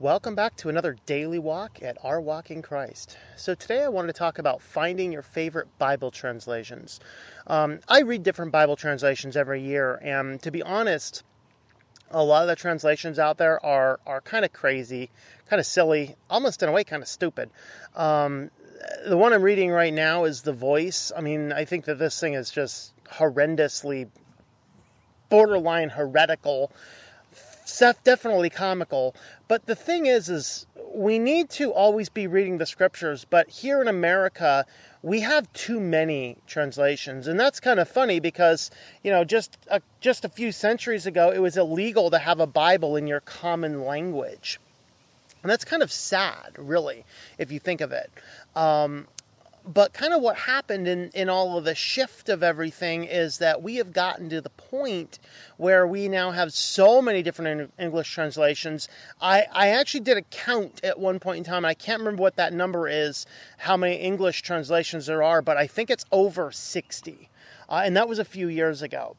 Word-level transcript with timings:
Welcome 0.00 0.34
back 0.34 0.56
to 0.56 0.70
another 0.70 0.96
daily 1.04 1.38
walk 1.38 1.82
at 1.82 1.98
Our 2.02 2.22
Walk 2.22 2.50
in 2.50 2.62
Christ. 2.62 3.18
So, 3.36 3.54
today 3.54 3.82
I 3.82 3.88
wanted 3.90 4.06
to 4.06 4.18
talk 4.18 4.38
about 4.38 4.62
finding 4.62 5.12
your 5.12 5.20
favorite 5.20 5.68
Bible 5.78 6.10
translations. 6.10 7.00
Um, 7.46 7.80
I 7.86 8.00
read 8.00 8.22
different 8.22 8.50
Bible 8.50 8.76
translations 8.76 9.36
every 9.36 9.60
year, 9.60 10.00
and 10.02 10.40
to 10.40 10.50
be 10.50 10.62
honest, 10.62 11.22
a 12.10 12.24
lot 12.24 12.40
of 12.40 12.48
the 12.48 12.56
translations 12.56 13.18
out 13.18 13.36
there 13.36 13.62
are, 13.62 14.00
are 14.06 14.22
kind 14.22 14.42
of 14.42 14.54
crazy, 14.54 15.10
kind 15.50 15.60
of 15.60 15.66
silly, 15.66 16.16
almost 16.30 16.62
in 16.62 16.70
a 16.70 16.72
way 16.72 16.82
kind 16.82 17.02
of 17.02 17.08
stupid. 17.08 17.50
Um, 17.94 18.50
the 19.06 19.18
one 19.18 19.34
I'm 19.34 19.42
reading 19.42 19.70
right 19.70 19.92
now 19.92 20.24
is 20.24 20.40
The 20.40 20.54
Voice. 20.54 21.12
I 21.14 21.20
mean, 21.20 21.52
I 21.52 21.66
think 21.66 21.84
that 21.84 21.98
this 21.98 22.18
thing 22.18 22.32
is 22.32 22.50
just 22.50 22.94
horrendously 23.04 24.08
borderline 25.28 25.90
heretical 25.90 26.72
definitely 27.78 28.50
comical. 28.50 29.14
But 29.48 29.66
the 29.66 29.74
thing 29.74 30.06
is, 30.06 30.28
is 30.28 30.66
we 30.92 31.18
need 31.18 31.50
to 31.50 31.72
always 31.72 32.08
be 32.08 32.26
reading 32.26 32.58
the 32.58 32.66
scriptures. 32.66 33.24
But 33.28 33.48
here 33.48 33.80
in 33.80 33.88
America, 33.88 34.66
we 35.02 35.20
have 35.20 35.52
too 35.52 35.80
many 35.80 36.36
translations, 36.46 37.26
and 37.26 37.38
that's 37.38 37.60
kind 37.60 37.80
of 37.80 37.88
funny 37.88 38.20
because 38.20 38.70
you 39.02 39.10
know 39.10 39.24
just 39.24 39.58
a, 39.68 39.80
just 40.00 40.24
a 40.24 40.28
few 40.28 40.52
centuries 40.52 41.06
ago, 41.06 41.30
it 41.30 41.38
was 41.38 41.56
illegal 41.56 42.10
to 42.10 42.18
have 42.18 42.40
a 42.40 42.46
Bible 42.46 42.96
in 42.96 43.06
your 43.06 43.20
common 43.20 43.84
language. 43.84 44.60
And 45.42 45.50
that's 45.50 45.64
kind 45.64 45.82
of 45.82 45.90
sad, 45.90 46.52
really, 46.58 47.04
if 47.38 47.50
you 47.50 47.58
think 47.58 47.80
of 47.80 47.92
it. 47.92 48.10
Um, 48.54 49.08
but 49.66 49.92
kind 49.92 50.12
of 50.12 50.22
what 50.22 50.36
happened 50.36 50.88
in, 50.88 51.10
in 51.10 51.28
all 51.28 51.58
of 51.58 51.64
the 51.64 51.74
shift 51.74 52.28
of 52.28 52.42
everything 52.42 53.04
is 53.04 53.38
that 53.38 53.62
we 53.62 53.76
have 53.76 53.92
gotten 53.92 54.28
to 54.30 54.40
the 54.40 54.50
point 54.50 55.18
where 55.56 55.86
we 55.86 56.08
now 56.08 56.30
have 56.30 56.52
so 56.52 57.02
many 57.02 57.22
different 57.22 57.72
English 57.78 58.12
translations. 58.12 58.88
I, 59.20 59.46
I 59.52 59.68
actually 59.68 60.00
did 60.00 60.16
a 60.16 60.22
count 60.22 60.80
at 60.82 60.98
one 60.98 61.18
point 61.18 61.38
in 61.38 61.44
time. 61.44 61.58
and 61.58 61.66
I 61.66 61.74
can't 61.74 62.00
remember 62.00 62.22
what 62.22 62.36
that 62.36 62.52
number 62.52 62.88
is, 62.88 63.26
how 63.58 63.76
many 63.76 63.96
English 63.96 64.42
translations 64.42 65.06
there 65.06 65.22
are, 65.22 65.42
but 65.42 65.56
I 65.56 65.66
think 65.66 65.90
it's 65.90 66.04
over 66.10 66.50
60. 66.50 67.28
Uh, 67.68 67.82
and 67.84 67.96
that 67.96 68.08
was 68.08 68.18
a 68.18 68.24
few 68.24 68.48
years 68.48 68.82
ago. 68.82 69.16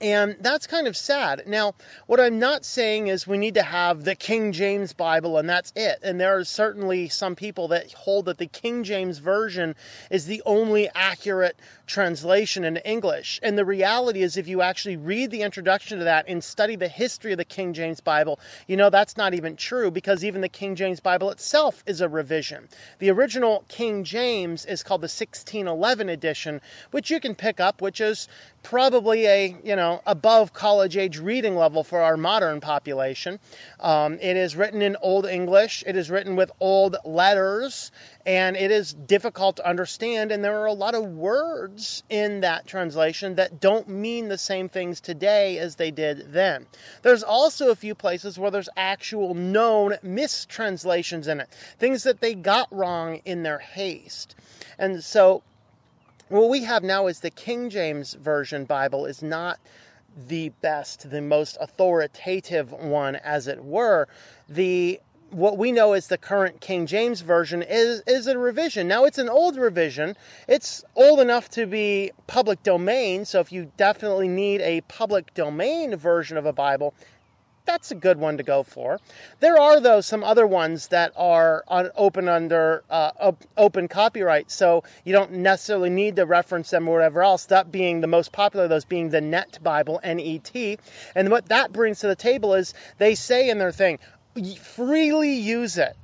And 0.00 0.36
that's 0.40 0.68
kind 0.68 0.86
of 0.86 0.96
sad. 0.96 1.42
Now, 1.46 1.74
what 2.06 2.20
I'm 2.20 2.38
not 2.38 2.64
saying 2.64 3.08
is 3.08 3.26
we 3.26 3.36
need 3.36 3.54
to 3.54 3.62
have 3.62 4.04
the 4.04 4.14
King 4.14 4.52
James 4.52 4.92
Bible 4.92 5.38
and 5.38 5.48
that's 5.48 5.72
it. 5.74 5.98
And 6.04 6.20
there 6.20 6.38
are 6.38 6.44
certainly 6.44 7.08
some 7.08 7.34
people 7.34 7.66
that 7.68 7.92
hold 7.92 8.26
that 8.26 8.38
the 8.38 8.46
King 8.46 8.84
James 8.84 9.18
Version 9.18 9.74
is 10.08 10.26
the 10.26 10.40
only 10.46 10.88
accurate 10.94 11.58
translation 11.88 12.64
in 12.64 12.76
English. 12.78 13.40
And 13.42 13.58
the 13.58 13.64
reality 13.64 14.22
is, 14.22 14.36
if 14.36 14.46
you 14.46 14.62
actually 14.62 14.96
read 14.96 15.32
the 15.32 15.42
introduction 15.42 15.98
to 15.98 16.04
that 16.04 16.26
and 16.28 16.44
study 16.44 16.76
the 16.76 16.86
history 16.86 17.32
of 17.32 17.38
the 17.38 17.44
King 17.44 17.72
James 17.72 18.00
Bible, 18.00 18.38
you 18.68 18.76
know 18.76 18.90
that's 18.90 19.16
not 19.16 19.34
even 19.34 19.56
true 19.56 19.90
because 19.90 20.24
even 20.24 20.42
the 20.42 20.48
King 20.48 20.76
James 20.76 21.00
Bible 21.00 21.30
itself 21.30 21.82
is 21.86 22.00
a 22.00 22.08
revision. 22.08 22.68
The 23.00 23.10
original 23.10 23.64
King 23.68 24.04
James 24.04 24.64
is 24.64 24.84
called 24.84 25.00
the 25.00 25.04
1611 25.04 26.08
edition, 26.08 26.60
which 26.92 27.10
you 27.10 27.18
can 27.18 27.34
pick 27.34 27.58
up, 27.58 27.82
which 27.82 28.00
is 28.00 28.28
probably 28.68 29.26
a 29.26 29.56
you 29.64 29.74
know 29.74 30.02
above 30.04 30.52
college 30.52 30.94
age 30.98 31.18
reading 31.18 31.56
level 31.56 31.82
for 31.82 32.02
our 32.02 32.18
modern 32.18 32.60
population. 32.60 33.38
Um, 33.80 34.18
it 34.20 34.36
is 34.36 34.56
written 34.56 34.82
in 34.82 34.94
Old 35.00 35.24
English. 35.24 35.82
It 35.86 35.96
is 35.96 36.10
written 36.10 36.36
with 36.36 36.50
old 36.60 36.96
letters, 37.02 37.90
and 38.26 38.58
it 38.58 38.70
is 38.70 38.92
difficult 38.92 39.56
to 39.56 39.66
understand. 39.66 40.30
And 40.30 40.44
there 40.44 40.60
are 40.60 40.66
a 40.66 40.74
lot 40.74 40.94
of 40.94 41.06
words 41.06 42.02
in 42.10 42.40
that 42.40 42.66
translation 42.66 43.36
that 43.36 43.58
don't 43.58 43.88
mean 43.88 44.28
the 44.28 44.36
same 44.36 44.68
things 44.68 45.00
today 45.00 45.56
as 45.56 45.76
they 45.76 45.90
did 45.90 46.34
then. 46.34 46.66
There's 47.00 47.22
also 47.22 47.70
a 47.70 47.74
few 47.74 47.94
places 47.94 48.38
where 48.38 48.50
there's 48.50 48.68
actual 48.76 49.32
known 49.34 49.96
mistranslations 50.02 51.26
in 51.26 51.40
it, 51.40 51.48
things 51.78 52.02
that 52.02 52.20
they 52.20 52.34
got 52.34 52.68
wrong 52.70 53.22
in 53.24 53.44
their 53.44 53.60
haste. 53.60 54.36
And 54.78 55.02
so 55.02 55.42
what 56.28 56.48
we 56.48 56.62
have 56.64 56.82
now 56.82 57.06
is 57.06 57.20
the 57.20 57.30
King 57.30 57.70
James 57.70 58.14
Version 58.14 58.64
Bible 58.64 59.06
is 59.06 59.22
not 59.22 59.58
the 60.26 60.50
best, 60.60 61.10
the 61.10 61.22
most 61.22 61.56
authoritative 61.60 62.72
one, 62.72 63.16
as 63.16 63.46
it 63.46 63.64
were. 63.64 64.08
The 64.48 65.00
what 65.30 65.58
we 65.58 65.72
know 65.72 65.92
is 65.92 66.06
the 66.06 66.16
current 66.16 66.60
King 66.62 66.86
James 66.86 67.20
version 67.20 67.62
is 67.62 68.02
is 68.06 68.26
a 68.26 68.38
revision. 68.38 68.88
Now 68.88 69.04
it's 69.04 69.18
an 69.18 69.28
old 69.28 69.56
revision. 69.56 70.16
It's 70.48 70.84
old 70.96 71.20
enough 71.20 71.48
to 71.50 71.66
be 71.66 72.12
public 72.26 72.62
domain, 72.62 73.24
so 73.24 73.40
if 73.40 73.52
you 73.52 73.70
definitely 73.76 74.28
need 74.28 74.60
a 74.62 74.80
public 74.82 75.34
domain 75.34 75.94
version 75.96 76.36
of 76.36 76.46
a 76.46 76.52
Bible, 76.52 76.94
that's 77.68 77.92
a 77.92 77.94
good 77.94 78.18
one 78.18 78.36
to 78.38 78.42
go 78.42 78.64
for. 78.64 78.98
There 79.40 79.56
are, 79.56 79.78
though, 79.78 80.00
some 80.00 80.24
other 80.24 80.46
ones 80.46 80.88
that 80.88 81.12
are 81.16 81.62
on, 81.68 81.90
open 81.94 82.26
under 82.28 82.82
uh, 82.90 83.32
open 83.56 83.86
copyright, 83.86 84.50
so 84.50 84.82
you 85.04 85.12
don't 85.12 85.32
necessarily 85.32 85.90
need 85.90 86.16
to 86.16 86.26
reference 86.26 86.70
them 86.70 86.88
or 86.88 86.94
whatever 86.94 87.22
else. 87.22 87.44
That 87.44 87.70
being 87.70 88.00
the 88.00 88.06
most 88.06 88.32
popular, 88.32 88.66
those 88.66 88.84
being 88.84 89.10
the 89.10 89.20
Net 89.20 89.58
Bible, 89.62 90.00
N 90.02 90.18
E 90.18 90.38
T. 90.38 90.78
And 91.14 91.30
what 91.30 91.48
that 91.50 91.72
brings 91.72 92.00
to 92.00 92.08
the 92.08 92.16
table 92.16 92.54
is 92.54 92.74
they 92.96 93.14
say 93.14 93.50
in 93.50 93.58
their 93.58 93.72
thing, 93.72 93.98
freely 94.60 95.34
use 95.34 95.76
it 95.76 95.94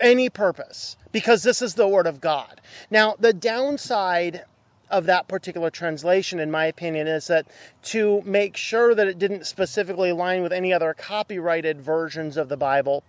any 0.00 0.28
purpose 0.28 0.96
because 1.12 1.42
this 1.42 1.62
is 1.62 1.74
the 1.74 1.88
word 1.88 2.06
of 2.06 2.20
God. 2.20 2.60
Now, 2.90 3.16
the 3.18 3.32
downside 3.32 4.44
of 4.90 5.06
that 5.06 5.28
particular 5.28 5.70
translation, 5.70 6.38
in 6.38 6.50
my 6.50 6.66
opinion, 6.66 7.06
is 7.06 7.26
that 7.28 7.46
to 7.82 8.22
make 8.24 8.56
sure 8.56 8.94
that 8.94 9.06
it 9.06 9.18
didn't 9.18 9.46
specifically 9.46 10.10
align 10.10 10.42
with 10.42 10.52
any 10.52 10.72
other 10.72 10.94
copyrighted 10.94 11.80
versions 11.80 12.36
of 12.36 12.48
the 12.48 12.56
Bible, 12.56 13.04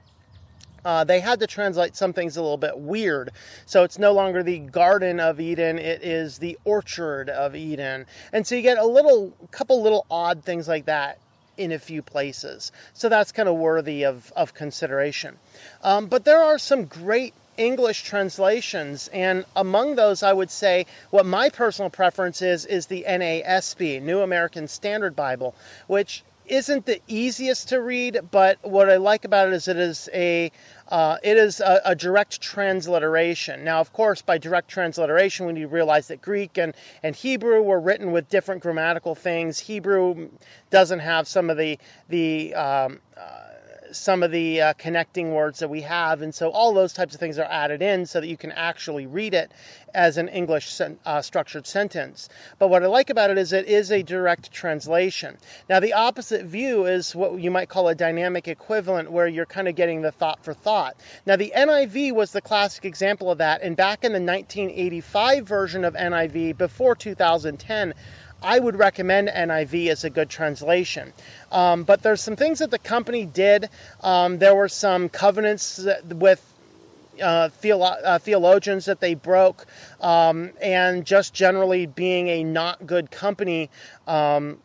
uh, 0.86 1.04
they 1.04 1.20
had 1.20 1.40
to 1.40 1.48
translate 1.48 1.96
some 1.96 2.14
things 2.14 2.38
a 2.38 2.42
little 2.42 2.58
bit 2.58 2.78
weird. 2.78 3.32
So 3.66 3.84
it's 3.84 4.00
no 4.00 4.14
longer 4.14 4.44
the 4.44 4.60
Garden 4.60 5.20
of 5.20 5.40
Eden, 5.40 5.78
it 5.78 6.04
is 6.04 6.40
the 6.40 6.58
Orchard 6.64 7.30
of 7.30 7.56
Eden. 7.56 8.06
And 8.32 8.46
so 8.46 8.56
you 8.56 8.62
get 8.62 8.78
a 8.78 8.86
little, 8.86 9.34
couple 9.52 9.82
little 9.82 10.06
odd 10.10 10.44
things 10.44 10.68
like 10.68 10.86
that 10.86 11.20
in 11.58 11.74
a 11.74 11.80
few 11.80 12.02
places. 12.02 12.72
So 12.94 13.10
that's 13.10 13.34
kind 13.34 13.50
of 13.50 13.56
worthy 13.56 14.04
of, 14.04 14.32
of 14.36 14.54
consideration. 14.54 15.38
Um, 15.84 16.08
but 16.08 16.24
there 16.24 16.42
are 16.42 16.58
some 16.58 16.86
great 16.86 17.34
English 17.60 18.04
translations, 18.04 19.10
and 19.12 19.46
among 19.56 19.96
those, 19.96 20.24
I 20.24 20.34
would 20.34 20.50
say 20.50 20.86
what 21.10 21.26
my 21.26 21.50
personal 21.50 21.90
preference 21.90 22.42
is 22.42 22.66
is 22.66 22.88
the 22.88 23.06
NASB, 23.08 24.02
New 24.02 24.22
American 24.22 24.68
Standard 24.68 25.16
Bible, 25.16 25.54
which 25.88 26.24
isn't 26.50 26.86
the 26.86 27.00
easiest 27.08 27.70
to 27.70 27.82
read, 27.82 28.20
but 28.32 28.58
what 28.64 28.90
I 28.90 28.98
like 28.98 29.24
about 29.24 29.50
it 29.50 29.54
is 29.54 29.68
it 29.68 29.78
is 29.78 30.10
a 30.14 30.52
uh, 30.88 31.18
it 31.22 31.38
is 31.38 31.60
a, 31.60 31.82
a, 31.86 31.96
direct 31.96 32.42
transliteration. 32.42 33.64
Now, 33.64 33.80
of 33.80 33.94
course, 33.94 34.24
by 34.24 34.40
direct 34.40 34.70
transliteration, 34.70 35.46
need 35.54 35.62
to 35.62 35.68
realize 35.68 36.08
that 36.08 36.20
Greek 36.20 36.58
and, 36.58 36.74
and 37.04 37.16
Hebrew 37.16 37.62
were 37.62 37.80
written 37.80 38.12
with 38.12 38.28
different 38.30 38.64
grammatical 38.64 39.14
things. 39.14 39.60
Hebrew 39.60 40.30
doesn't 40.72 41.00
have 41.00 41.28
some 41.28 41.52
of 41.52 41.58
the 41.58 41.78
the 42.08 42.56
um, 42.56 43.00
uh, 43.16 43.49
some 43.92 44.24
of 44.24 44.32
the 44.32 44.62
uh, 44.62 44.74
connecting 44.74 45.34
words 45.34 45.60
that 45.60 45.70
we 45.70 45.82
have. 45.82 46.22
And 46.22 46.34
so 46.34 46.50
all 46.50 46.74
those 46.74 46.94
types 46.94 47.14
of 47.14 47.20
things 47.20 47.40
are 47.40 47.44
added 47.50 47.82
in 47.82 48.06
so 48.06 48.20
that 48.20 48.28
you 48.28 48.38
can 48.38 48.52
actually 48.52 49.08
read 49.08 49.34
it 49.34 49.52
as 49.94 50.18
an 50.18 50.28
English 50.30 50.72
sen- 50.72 51.00
uh, 51.06 51.22
structured 51.22 51.66
sentence. 51.66 52.30
But 52.58 52.70
what 52.70 52.84
I 52.84 52.88
like 52.88 53.10
about 53.10 53.30
it 53.30 53.38
is 53.38 53.54
it 53.54 53.68
is 53.68 53.92
a 53.92 54.04
direct 54.04 54.52
translation. 54.52 55.38
Now, 55.70 55.80
the 55.80 55.94
opposite 55.94 56.46
view 56.46 56.86
is 56.86 57.16
what 57.16 57.40
you 57.40 57.52
might 57.52 57.70
call 57.70 57.88
a 57.88 57.96
dynamic 57.96 58.48
equivalent, 58.48 59.12
where 59.12 59.28
you're 59.28 59.46
kind 59.46 59.68
of 59.68 59.76
getting 59.76 60.02
the 60.02 60.12
thought 60.12 60.44
for 60.44 60.54
thought. 60.54 60.96
Now, 61.26 61.36
the 61.36 61.52
NIV 61.56 62.14
was 62.14 62.32
the 62.32 62.42
classic 62.42 62.86
example 62.86 63.32
of 63.32 63.38
that. 63.40 63.62
And 63.62 63.76
back 63.76 64.04
in 64.04 64.12
the 64.12 64.22
1985 64.22 65.48
version 65.48 65.84
of 65.84 65.94
NIV, 65.96 66.58
before 66.58 66.96
2010, 66.96 67.94
I 68.42 68.60
would 68.60 68.76
recommend 68.78 69.28
NIV 69.30 69.90
as 69.90 70.04
a 70.04 70.10
good 70.10 70.30
translation. 70.30 71.14
Um, 71.52 71.84
but 71.84 72.02
there's 72.02 72.22
some 72.22 72.36
things 72.36 72.60
that 72.60 72.72
the 72.72 72.80
company 72.80 73.26
did. 73.26 73.70
Um, 74.02 74.40
there 74.40 74.56
were 74.56 74.70
some 74.70 75.10
covenants 75.10 75.86
with 76.06 76.46
uh, 77.22 77.50
theolo- 77.62 78.04
uh, 78.04 78.20
theologians 78.20 78.86
that 78.86 79.02
they 79.02 79.14
broke, 79.14 79.66
um, 80.00 80.52
and 80.62 81.06
just 81.06 81.34
generally 81.34 81.86
being 81.86 82.30
a 82.30 82.44
not 82.44 82.86
good 82.86 83.12
company. 83.12 83.70
Um, 84.08 84.60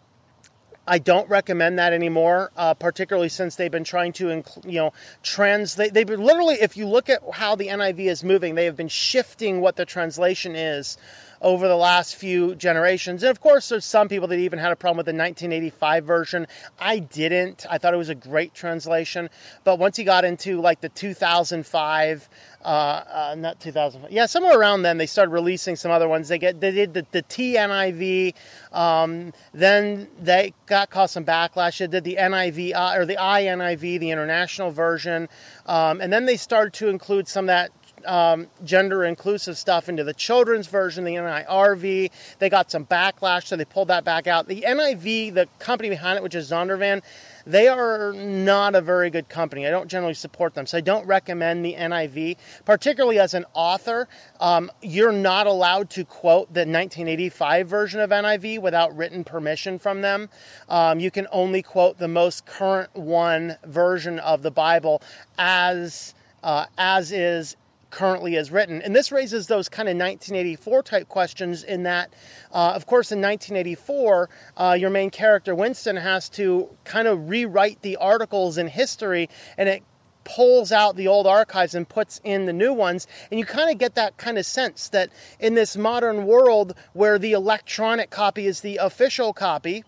I 0.87 0.99
don't 0.99 1.29
recommend 1.31 1.79
that 1.79 1.95
anymore, 1.95 2.53
uh, 2.57 2.75
particularly 2.75 3.31
since 3.31 3.57
they've 3.57 3.71
been 3.71 3.85
trying 3.85 4.13
to, 4.15 4.27
inc- 4.27 4.71
you 4.71 4.79
know, 4.79 4.93
translate. 5.23 5.95
They've 5.95 6.07
been 6.07 6.23
literally, 6.23 6.57
if 6.57 6.77
you 6.77 6.87
look 6.87 7.09
at 7.09 7.23
how 7.33 7.55
the 7.55 7.69
NIV 7.69 8.01
is 8.01 8.23
moving, 8.23 8.55
they 8.55 8.67
have 8.67 8.77
been 8.77 8.89
shifting 8.89 9.63
what 9.63 9.77
the 9.77 9.87
translation 9.87 10.55
is 10.55 10.99
over 11.45 11.69
the 11.69 11.77
last 11.77 12.17
few 12.17 12.55
generations. 12.55 13.23
And 13.23 13.31
of 13.31 13.39
course, 13.39 13.69
there's 13.69 13.85
some 13.85 14.09
people 14.09 14.27
that 14.29 14.39
even 14.39 14.59
had 14.59 14.73
a 14.73 14.77
problem 14.77 14.97
with 14.97 15.05
the 15.05 15.13
1985 15.13 16.05
version. 16.05 16.47
I 16.79 17.01
didn't. 17.01 17.67
I 17.69 17.77
thought 17.77 17.93
it 17.93 17.99
was 17.99 18.09
a 18.09 18.15
great 18.15 18.55
translation. 18.55 19.29
But 19.63 19.79
once 19.79 19.99
you 19.99 20.07
got 20.07 20.25
into 20.25 20.63
like 20.63 20.81
the 20.81 20.89
2005, 20.89 22.29
uh, 22.63 22.67
uh, 22.67 23.35
not 23.37 23.61
2005, 23.61 24.11
yeah, 24.11 24.25
somewhere 24.25 24.59
around 24.59 24.83
then, 24.83 24.97
they 24.97 25.05
started 25.05 25.33
releasing 25.33 25.77
some 25.77 25.91
other 25.91 26.09
ones. 26.09 26.29
They 26.29 26.39
get 26.39 26.63
they 26.63 26.71
did 26.71 26.95
the, 26.95 27.07
the 27.13 27.23
TNIV. 27.23 28.35
Um, 28.73 29.35
then 29.53 30.09
they 30.19 30.55
got 30.65 30.89
caused 30.89 31.13
some 31.13 31.27
backlash. 31.27 31.79
They 31.79 31.89
did 31.89 32.05
the 32.05 32.17
NIV 32.17 32.75
uh, 32.75 32.95
or 32.97 33.05
the 33.05 33.17
INIV, 33.17 34.01
the 34.01 34.11
international 34.11 34.71
version, 34.71 35.29
um, 35.67 36.01
and 36.01 36.11
then 36.11 36.25
they 36.25 36.39
started 36.39 36.73
to 36.75 36.89
include 36.89 37.29
some 37.29 37.45
of 37.45 37.49
that 37.49 37.71
um, 38.07 38.49
gender 38.65 39.05
inclusive 39.05 39.57
stuff 39.57 39.89
into 39.89 40.05
the 40.05 40.15
children's 40.15 40.67
version, 40.67 41.05
the 41.05 41.15
NIRV. 41.15 42.11
They 42.39 42.49
got 42.49 42.71
some 42.71 42.85
backlash, 42.87 43.47
so 43.47 43.57
they 43.57 43.65
pulled 43.65 43.89
that 43.89 44.05
back 44.05 44.27
out. 44.27 44.49
The 44.49 44.63
NIV, 44.63 45.35
the 45.35 45.49
company 45.59 45.89
behind 45.89 46.17
it, 46.17 46.23
which 46.23 46.35
is 46.35 46.51
Zondervan, 46.51 47.03
they 47.47 47.69
are 47.69 48.13
not 48.13 48.75
a 48.75 48.81
very 48.81 49.11
good 49.11 49.29
company. 49.29 49.67
I 49.67 49.71
don't 49.71 49.89
generally 49.89 50.15
support 50.15 50.55
them, 50.55 50.67
so 50.67 50.79
I 50.79 50.81
don't 50.81 51.07
recommend 51.07 51.65
the 51.65 51.75
NIV, 51.75 52.37
particularly 52.65 53.19
as 53.19 53.35
an 53.35 53.45
author. 53.53 54.09
Um, 54.41 54.71
you're 54.83 55.13
not 55.13 55.47
allowed 55.47 55.91
to 55.91 56.05
quote 56.05 56.49
the 56.49 56.61
1985 56.61 57.69
version 57.69 58.01
of 58.01 58.11
NIV 58.11 58.63
without 58.63 58.97
written 58.97 59.25
permission 59.25 59.79
from 59.79 60.01
them. 60.01 60.31
Um, 60.69 61.01
you 61.01 61.11
can 61.11 61.27
only 61.33 61.63
quote 61.63 61.99
the 61.99 62.09
most 62.09 62.47
current 62.47 62.95
one 62.95 63.57
version 63.67 64.19
of 64.21 64.43
the 64.43 64.51
Bible 64.51 65.03
as 65.39 66.15
uh, 66.43 66.67
as 66.77 67.11
is 67.11 67.57
currently 67.95 68.35
is 68.35 68.51
written. 68.51 68.83
And 68.83 68.95
this 68.95 69.13
raises 69.13 69.47
those 69.47 69.69
kind 69.69 69.89
of 69.89 69.95
1984 69.95 70.83
type 70.83 71.09
questions 71.09 71.63
in 71.63 71.85
that, 71.85 72.13
uh, 72.53 72.73
of 72.75 72.87
course, 72.87 73.13
in 73.13 73.21
1984, 73.21 74.29
uh, 74.57 74.77
your 74.79 74.91
main 74.91 75.11
character, 75.11 75.55
Winston, 75.55 75.97
has 75.97 76.29
to 76.31 76.69
kind 76.83 77.07
of 77.07 77.29
rewrite 77.29 77.81
the 77.83 77.97
articles 77.97 78.59
in 78.59 78.67
history 78.67 79.31
and 79.57 79.69
it 79.69 79.85
pulls 80.25 80.73
out 80.73 80.97
the 80.97 81.07
old 81.07 81.27
archives 81.27 81.75
and 81.75 81.89
puts 81.89 82.21
in 82.25 82.47
the 82.47 82.53
new 82.53 82.73
ones. 82.73 83.07
And 83.31 83.39
you 83.39 83.47
kind 83.47 83.71
of 83.71 83.79
get 83.79 83.95
that 83.95 84.17
kind 84.17 84.39
of 84.39 84.45
sense 84.45 84.89
that 84.89 85.11
in 85.39 85.55
this 85.55 85.77
modern 85.77 86.27
world 86.27 86.75
where 86.95 87.19
the 87.19 87.33
electronic 87.33 88.11
copy 88.11 88.47
is 88.47 88.61
the 88.61 88.79
official 88.79 89.33
copy, 89.33 89.85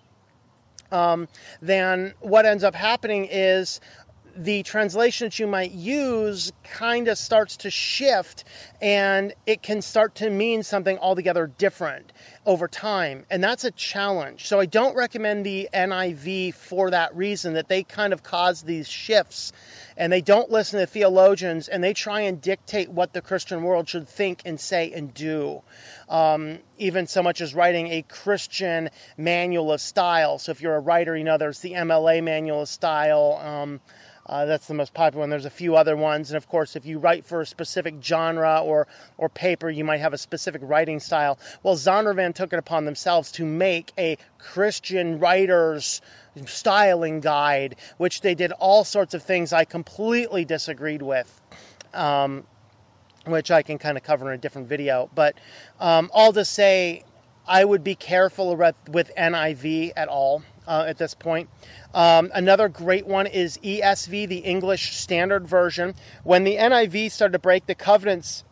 um, 0.92 1.26
then 1.60 2.14
what 2.20 2.46
ends 2.46 2.62
up 2.62 2.74
happening 2.74 3.26
is 3.30 3.80
the 4.36 4.62
translation 4.62 5.26
that 5.26 5.38
you 5.38 5.46
might 5.46 5.72
use 5.72 6.52
kind 6.62 7.08
of 7.08 7.16
starts 7.16 7.56
to 7.58 7.70
shift 7.70 8.44
and 8.80 9.32
it 9.46 9.62
can 9.62 9.80
start 9.80 10.14
to 10.16 10.30
mean 10.30 10.62
something 10.62 10.98
altogether 10.98 11.46
different 11.58 12.12
over 12.44 12.68
time. 12.68 13.24
And 13.30 13.42
that's 13.42 13.64
a 13.64 13.70
challenge. 13.70 14.46
So 14.46 14.60
I 14.60 14.66
don't 14.66 14.94
recommend 14.94 15.46
the 15.46 15.68
NIV 15.72 16.54
for 16.54 16.90
that 16.90 17.16
reason, 17.16 17.54
that 17.54 17.68
they 17.68 17.82
kind 17.82 18.12
of 18.12 18.22
cause 18.22 18.62
these 18.62 18.88
shifts 18.88 19.52
and 19.96 20.12
they 20.12 20.20
don't 20.20 20.50
listen 20.50 20.80
to 20.80 20.86
theologians 20.86 21.68
and 21.68 21.82
they 21.82 21.94
try 21.94 22.20
and 22.20 22.40
dictate 22.40 22.90
what 22.90 23.12
the 23.14 23.22
Christian 23.22 23.62
world 23.62 23.88
should 23.88 24.08
think 24.08 24.42
and 24.44 24.60
say 24.60 24.92
and 24.92 25.14
do. 25.14 25.62
Um, 26.08 26.58
even 26.78 27.06
so 27.06 27.22
much 27.22 27.40
as 27.40 27.54
writing 27.54 27.88
a 27.88 28.02
Christian 28.02 28.90
manual 29.16 29.72
of 29.72 29.80
style. 29.80 30.38
So 30.38 30.52
if 30.52 30.60
you're 30.60 30.76
a 30.76 30.80
writer, 30.80 31.16
you 31.16 31.24
know, 31.24 31.38
there's 31.38 31.60
the 31.60 31.72
MLA 31.72 32.22
manual 32.22 32.62
of 32.62 32.68
style. 32.68 33.40
Um, 33.42 33.80
uh, 34.28 34.44
that's 34.44 34.66
the 34.66 34.74
most 34.74 34.92
popular 34.92 35.20
one. 35.20 35.30
There's 35.30 35.44
a 35.44 35.50
few 35.50 35.76
other 35.76 35.96
ones, 35.96 36.30
and 36.30 36.36
of 36.36 36.48
course, 36.48 36.74
if 36.74 36.84
you 36.84 36.98
write 36.98 37.24
for 37.24 37.40
a 37.40 37.46
specific 37.46 37.94
genre 38.02 38.60
or 38.60 38.88
or 39.18 39.28
paper, 39.28 39.70
you 39.70 39.84
might 39.84 40.00
have 40.00 40.12
a 40.12 40.18
specific 40.18 40.62
writing 40.64 40.98
style. 40.98 41.38
Well, 41.62 41.76
Zondervan 41.76 42.34
took 42.34 42.52
it 42.52 42.58
upon 42.58 42.86
themselves 42.86 43.30
to 43.32 43.44
make 43.44 43.92
a 43.96 44.18
Christian 44.38 45.20
writer's 45.20 46.00
styling 46.44 47.20
guide, 47.20 47.76
which 47.98 48.20
they 48.20 48.34
did 48.34 48.50
all 48.52 48.82
sorts 48.82 49.14
of 49.14 49.22
things 49.22 49.52
I 49.52 49.64
completely 49.64 50.44
disagreed 50.44 51.02
with. 51.02 51.40
Um, 51.94 52.44
which 53.26 53.50
I 53.50 53.62
can 53.62 53.78
kind 53.78 53.96
of 53.96 54.02
cover 54.02 54.28
in 54.30 54.38
a 54.38 54.40
different 54.40 54.68
video. 54.68 55.10
But 55.14 55.36
um, 55.80 56.10
all 56.12 56.32
to 56.32 56.44
say, 56.44 57.04
I 57.46 57.64
would 57.64 57.84
be 57.84 57.94
careful 57.94 58.56
with 58.56 59.12
NIV 59.16 59.92
at 59.96 60.08
all 60.08 60.42
uh, 60.66 60.84
at 60.86 60.98
this 60.98 61.14
point. 61.14 61.48
Um, 61.94 62.30
another 62.34 62.68
great 62.68 63.06
one 63.06 63.26
is 63.26 63.58
ESV, 63.58 64.28
the 64.28 64.38
English 64.38 64.96
Standard 64.96 65.46
Version. 65.46 65.94
When 66.24 66.44
the 66.44 66.56
NIV 66.56 67.12
started 67.12 67.32
to 67.32 67.38
break 67.38 67.66
the 67.66 67.74
covenants 67.74 68.44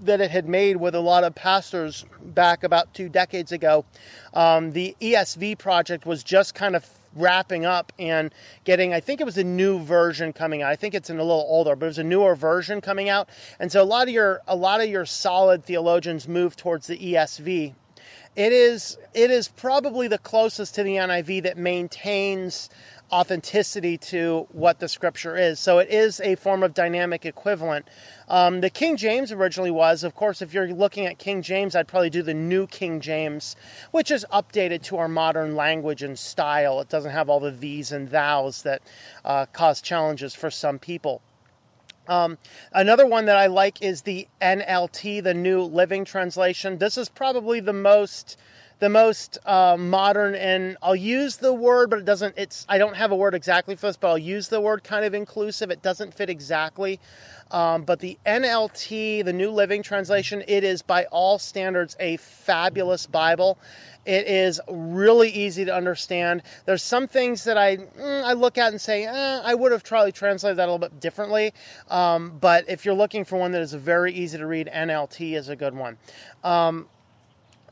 that 0.00 0.20
it 0.20 0.30
had 0.30 0.48
made 0.48 0.76
with 0.76 0.94
a 0.94 1.00
lot 1.00 1.24
of 1.24 1.34
pastors 1.34 2.04
back 2.22 2.64
about 2.64 2.94
two 2.94 3.08
decades 3.08 3.52
ago, 3.52 3.84
um, 4.32 4.72
the 4.72 4.96
ESV 5.00 5.58
project 5.58 6.06
was 6.06 6.22
just 6.22 6.54
kind 6.54 6.76
of 6.76 6.88
wrapping 7.18 7.64
up 7.64 7.92
and 7.98 8.32
getting 8.64 8.92
i 8.94 9.00
think 9.00 9.20
it 9.20 9.24
was 9.24 9.38
a 9.38 9.44
new 9.44 9.78
version 9.78 10.32
coming 10.32 10.62
out. 10.62 10.70
I 10.70 10.76
think 10.76 10.94
it's 10.94 11.10
in 11.10 11.18
a 11.18 11.22
little 11.22 11.46
older 11.48 11.76
but 11.76 11.86
it 11.86 11.88
was 11.88 11.98
a 11.98 12.04
newer 12.04 12.34
version 12.34 12.80
coming 12.80 13.08
out. 13.08 13.28
And 13.58 13.70
so 13.70 13.82
a 13.82 13.84
lot 13.84 14.08
of 14.08 14.14
your 14.14 14.40
a 14.46 14.56
lot 14.56 14.80
of 14.80 14.88
your 14.88 15.04
solid 15.04 15.64
theologians 15.64 16.28
moved 16.28 16.58
towards 16.58 16.86
the 16.86 16.98
esv 17.14 17.74
it 18.38 18.52
is 18.52 18.96
it 19.14 19.32
is 19.32 19.48
probably 19.48 20.06
the 20.06 20.18
closest 20.18 20.76
to 20.76 20.84
the 20.84 20.94
NIV 20.94 21.42
that 21.42 21.58
maintains 21.58 22.70
authenticity 23.10 23.98
to 23.98 24.46
what 24.52 24.78
the 24.78 24.86
scripture 24.86 25.36
is. 25.36 25.58
So 25.58 25.78
it 25.78 25.88
is 25.88 26.20
a 26.20 26.36
form 26.36 26.62
of 26.62 26.72
dynamic 26.72 27.26
equivalent. 27.26 27.88
Um, 28.28 28.60
the 28.60 28.70
King 28.70 28.96
James 28.96 29.32
originally 29.32 29.72
was, 29.72 30.04
of 30.04 30.14
course, 30.14 30.40
if 30.40 30.54
you're 30.54 30.68
looking 30.68 31.06
at 31.06 31.18
King 31.18 31.42
James, 31.42 31.74
I'd 31.74 31.88
probably 31.88 32.10
do 32.10 32.22
the 32.22 32.34
New 32.34 32.68
King 32.68 33.00
James, 33.00 33.56
which 33.90 34.12
is 34.12 34.24
updated 34.32 34.82
to 34.84 34.98
our 34.98 35.08
modern 35.08 35.56
language 35.56 36.04
and 36.04 36.16
style. 36.16 36.80
It 36.80 36.88
doesn't 36.88 37.10
have 37.10 37.28
all 37.28 37.40
the 37.40 37.50
these 37.50 37.90
and 37.90 38.08
thous 38.08 38.62
that 38.62 38.82
uh, 39.24 39.46
cause 39.46 39.80
challenges 39.80 40.32
for 40.36 40.50
some 40.50 40.78
people. 40.78 41.22
Um, 42.08 42.38
another 42.72 43.06
one 43.06 43.26
that 43.26 43.36
I 43.36 43.46
like 43.46 43.82
is 43.82 44.02
the 44.02 44.26
NLT, 44.40 45.22
the 45.22 45.34
New 45.34 45.62
Living 45.62 46.04
Translation. 46.04 46.78
This 46.78 46.96
is 46.96 47.08
probably 47.08 47.60
the 47.60 47.72
most 47.72 48.38
the 48.80 48.88
most 48.88 49.38
uh, 49.44 49.76
modern, 49.78 50.34
and 50.34 50.76
I'll 50.82 50.94
use 50.94 51.36
the 51.36 51.52
word, 51.52 51.90
but 51.90 51.98
it 51.98 52.04
doesn't. 52.04 52.34
It's 52.38 52.64
I 52.68 52.78
don't 52.78 52.94
have 52.94 53.10
a 53.10 53.16
word 53.16 53.34
exactly 53.34 53.74
for 53.74 53.86
this, 53.86 53.96
but 53.96 54.08
I'll 54.08 54.18
use 54.18 54.48
the 54.48 54.60
word 54.60 54.84
kind 54.84 55.04
of 55.04 55.14
inclusive. 55.14 55.70
It 55.70 55.82
doesn't 55.82 56.14
fit 56.14 56.30
exactly. 56.30 57.00
Um, 57.50 57.82
but 57.82 58.00
the 58.00 58.18
NLT, 58.26 59.24
the 59.24 59.32
New 59.32 59.50
Living 59.50 59.82
Translation, 59.82 60.44
it 60.46 60.64
is 60.64 60.82
by 60.82 61.06
all 61.06 61.38
standards 61.38 61.96
a 61.98 62.18
fabulous 62.18 63.06
Bible. 63.06 63.58
It 64.04 64.26
is 64.26 64.60
really 64.68 65.30
easy 65.30 65.64
to 65.64 65.74
understand. 65.74 66.42
There's 66.64 66.82
some 66.82 67.08
things 67.08 67.44
that 67.44 67.58
I 67.58 67.78
mm, 67.78 68.22
I 68.22 68.34
look 68.34 68.58
at 68.58 68.70
and 68.70 68.80
say, 68.80 69.04
eh, 69.04 69.40
I 69.42 69.54
would 69.54 69.72
have 69.72 69.82
probably 69.82 70.12
translated 70.12 70.58
that 70.58 70.68
a 70.68 70.72
little 70.72 70.78
bit 70.78 71.00
differently. 71.00 71.52
Um, 71.88 72.38
but 72.40 72.64
if 72.68 72.84
you're 72.84 72.94
looking 72.94 73.24
for 73.24 73.38
one 73.38 73.50
that 73.52 73.60
is 73.60 73.74
very 73.74 74.12
easy 74.12 74.38
to 74.38 74.46
read, 74.46 74.70
NLT 74.72 75.34
is 75.34 75.48
a 75.48 75.56
good 75.56 75.74
one. 75.74 75.98
Um, 76.44 76.86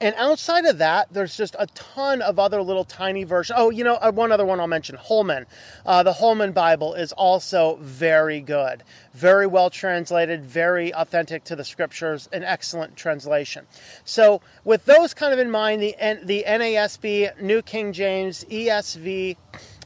and 0.00 0.14
outside 0.16 0.66
of 0.66 0.78
that, 0.78 1.12
there's 1.12 1.36
just 1.36 1.56
a 1.58 1.66
ton 1.68 2.20
of 2.20 2.38
other 2.38 2.60
little 2.60 2.84
tiny 2.84 3.24
versions. 3.24 3.58
Oh, 3.58 3.70
you 3.70 3.82
know, 3.82 3.94
uh, 3.94 4.12
one 4.12 4.30
other 4.30 4.44
one 4.44 4.60
I'll 4.60 4.66
mention 4.66 4.96
Holman. 4.96 5.46
Uh, 5.86 6.02
the 6.02 6.12
Holman 6.12 6.52
Bible 6.52 6.94
is 6.94 7.12
also 7.12 7.78
very 7.80 8.40
good, 8.40 8.82
very 9.14 9.46
well 9.46 9.70
translated, 9.70 10.44
very 10.44 10.92
authentic 10.92 11.44
to 11.44 11.56
the 11.56 11.64
scriptures, 11.64 12.28
an 12.32 12.44
excellent 12.44 12.96
translation. 12.96 13.66
So, 14.04 14.42
with 14.64 14.84
those 14.84 15.14
kind 15.14 15.32
of 15.32 15.38
in 15.38 15.50
mind, 15.50 15.80
the, 15.80 15.94
the 16.24 16.44
NASB, 16.46 17.40
New 17.40 17.62
King 17.62 17.92
James, 17.92 18.44
ESV, 18.44 19.36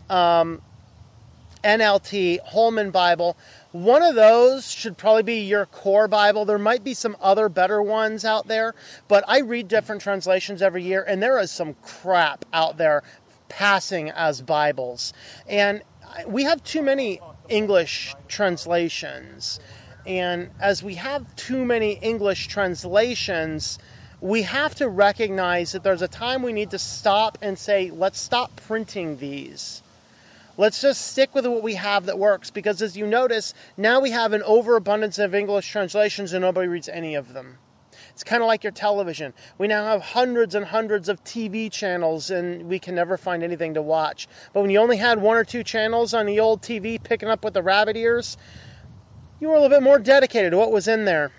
um, 0.09 0.61
NLT, 1.62 2.40
Holman 2.40 2.90
Bible, 2.90 3.37
one 3.73 4.02
of 4.02 4.14
those 4.14 4.71
should 4.71 4.97
probably 4.97 5.23
be 5.23 5.40
your 5.40 5.67
core 5.67 6.09
Bible. 6.09 6.45
There 6.45 6.59
might 6.59 6.83
be 6.83 6.95
some 6.95 7.17
other 7.21 7.49
better 7.49 7.83
ones 7.83 8.25
out 8.25 8.49
there, 8.49 8.75
but 9.09 9.25
I 9.29 9.40
read 9.40 9.69
different 9.69 10.02
translations 10.02 10.62
every 10.62 10.83
year, 10.83 11.05
and 11.07 11.23
there 11.23 11.38
is 11.38 11.50
some 11.50 11.75
crap 11.83 12.45
out 12.52 12.79
there 12.79 13.02
passing 13.49 14.11
as 14.11 14.40
Bibles. 14.40 15.12
And 15.49 15.83
we 16.26 16.45
have 16.45 16.62
too 16.64 16.83
many 16.83 17.21
English 17.49 18.14
translations. 18.29 19.61
And 20.07 20.50
as 20.61 20.83
we 20.83 20.95
have 20.95 21.37
too 21.37 21.64
many 21.64 21.93
English 21.93 22.49
translations, 22.49 23.79
we 24.21 24.43
have 24.43 24.75
to 24.76 24.88
recognize 24.88 25.73
that 25.73 25.83
there's 25.83 26.02
a 26.02 26.09
time 26.09 26.43
we 26.43 26.52
need 26.52 26.71
to 26.71 26.79
stop 26.79 27.38
and 27.43 27.59
say, 27.59 27.90
let's 27.90 28.19
stop 28.21 28.50
printing 28.67 29.19
these 29.19 29.83
Let's 30.61 30.83
just 30.83 31.12
stick 31.12 31.35
with 31.35 31.47
what 31.47 31.62
we 31.62 31.76
have 31.76 32.05
that 32.05 32.19
works 32.19 32.50
because, 32.50 32.83
as 32.83 32.95
you 32.95 33.07
notice, 33.07 33.55
now 33.79 33.99
we 33.99 34.11
have 34.11 34.35
an 34.35 34.43
overabundance 34.43 35.19
of 35.19 35.35
English 35.35 35.71
translations 35.71 36.35
and 36.35 36.43
nobody 36.43 36.69
reads 36.69 36.87
any 36.87 37.14
of 37.14 37.33
them. 37.33 37.57
It's 38.11 38.23
kind 38.23 38.43
of 38.43 38.47
like 38.47 38.62
your 38.62 38.71
television. 38.71 39.33
We 39.57 39.69
now 39.69 39.87
have 39.87 40.02
hundreds 40.02 40.55
and 40.55 40.67
hundreds 40.67 41.09
of 41.09 41.25
TV 41.25 41.73
channels 41.73 42.31
and 42.31 42.69
we 42.69 42.79
can 42.79 42.95
never 42.95 43.17
find 43.17 43.43
anything 43.43 43.73
to 43.73 43.81
watch. 43.81 44.29
But 44.52 44.61
when 44.61 44.69
you 44.69 44.81
only 44.81 44.99
had 44.99 45.23
one 45.23 45.38
or 45.38 45.45
two 45.45 45.64
channels 45.64 46.12
on 46.12 46.26
the 46.26 46.38
old 46.40 46.61
TV 46.61 47.02
picking 47.02 47.31
up 47.31 47.43
with 47.43 47.55
the 47.55 47.62
rabbit 47.62 47.97
ears, 47.97 48.37
you 49.40 49.49
were 49.49 49.55
a 49.55 49.61
little 49.62 49.75
bit 49.75 49.83
more 49.83 49.99
dedicated 49.99 50.50
to 50.50 50.59
what 50.59 50.73
was 50.73 50.88
in 50.88 51.07
there. 51.07 51.33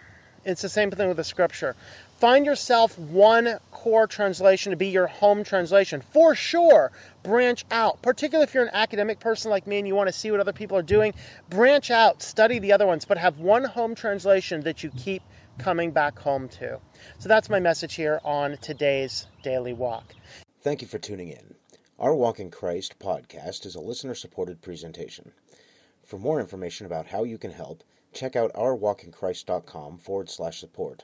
It's 0.46 0.63
the 0.63 0.70
same 0.70 0.90
thing 0.90 1.08
with 1.08 1.18
the 1.18 1.24
scripture. 1.24 1.75
Find 2.22 2.46
yourself 2.46 3.00
one 3.00 3.58
core 3.72 4.06
translation 4.06 4.70
to 4.70 4.75
be 4.75 4.90
your 4.90 5.08
home 5.08 5.44
translation. 5.44 6.01
For 6.01 6.36
sure, 6.36 6.92
branch 7.24 7.66
out. 7.72 8.00
Particularly 8.04 8.44
if 8.44 8.54
you're 8.54 8.66
an 8.66 8.75
academic 8.75 9.20
person 9.20 9.50
like 9.50 9.66
me 9.66 9.80
and 9.80 9.88
you 9.88 9.96
want 9.96 10.08
to 10.08 10.13
see 10.13 10.30
what 10.30 10.40
other 10.40 10.54
people 10.54 10.78
are 10.78 10.84
doing, 10.84 11.16
branch 11.50 11.90
out, 11.90 12.22
study 12.22 12.60
the 12.60 12.74
other 12.74 12.86
ones, 12.86 13.06
but 13.06 13.18
have 13.18 13.40
one 13.40 13.63
home 13.63 13.96
translation 13.96 14.62
that 14.62 14.84
you 14.84 14.92
keep 14.92 15.24
coming 15.58 15.90
back 15.90 16.20
home 16.20 16.48
to. 16.50 16.80
So 17.18 17.28
that's 17.28 17.50
my 17.50 17.60
message 17.60 17.96
here 17.96 18.22
on 18.24 18.56
today's 18.58 19.25
Daily 19.42 19.74
Walk. 19.74 20.13
Thank 20.62 20.84
you 20.84 20.88
for 20.88 21.00
tuning 21.00 21.30
in. 21.30 21.56
Our 21.98 22.13
Walk 22.13 22.40
in 22.40 22.51
Christ 22.51 23.00
podcast 23.00 23.66
is 23.66 23.74
a 23.74 23.82
listener 23.82 24.13
supported 24.13 24.62
presentation. 24.62 25.32
For 26.06 26.20
more 26.20 26.40
information 26.40 26.86
about 26.86 27.08
how 27.08 27.24
you 27.24 27.40
can 27.40 27.50
help, 27.50 27.84
check 28.13 28.36
out 28.36 28.54
ourwalkinchrist.com 28.54 29.98
forward 29.98 30.30
slash 30.30 30.60
support 30.60 31.04